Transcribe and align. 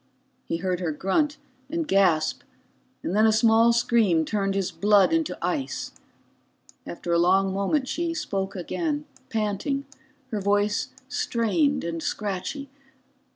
He 0.45 0.57
heard 0.57 0.79
her 0.79 0.91
grunt 0.91 1.37
and 1.69 1.87
gasp, 1.87 2.41
and 3.03 3.15
then 3.15 3.27
a 3.27 3.31
small 3.31 3.71
scream 3.71 4.25
turned 4.25 4.55
his 4.55 4.71
blood 4.71 5.13
into 5.13 5.37
ice. 5.43 5.91
After 6.87 7.13
a 7.13 7.19
long 7.19 7.53
moment 7.53 7.87
she 7.87 8.15
spoke 8.15 8.55
again, 8.55 9.05
panting, 9.29 9.85
her 10.31 10.41
voice 10.41 10.87
strained 11.07 11.83
and 11.83 12.01
scratchy. 12.01 12.67